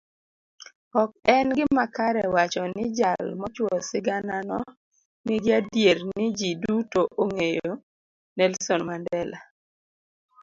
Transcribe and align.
Ok 1.01 1.11
en 1.35 1.47
gima 1.57 1.85
kare 1.95 2.23
wacho 2.35 2.63
nijal 2.75 3.25
mochuo 3.39 3.75
sigananonigi 3.89 5.49
adierni 5.59 6.25
ji 6.37 6.49
dutoong'eyo 6.63 7.73
Nelson 8.37 8.81
Mandela. 8.87 9.39